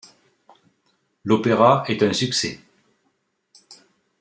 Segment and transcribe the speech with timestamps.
[1.25, 2.59] L'opéra est un succès.